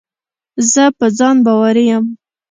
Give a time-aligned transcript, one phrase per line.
[0.71, 2.05] زه په ځان باوري یم.